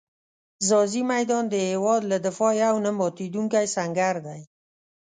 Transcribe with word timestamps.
ځاځي 0.67 1.01
میدان 1.11 1.43
د 1.49 1.55
هېواد 1.69 2.01
له 2.11 2.17
دفاع 2.25 2.53
یو 2.65 2.75
نه 2.85 2.91
ماتېدونکی 2.99 3.65
سنګر 3.75 4.15
دی. 4.27 4.41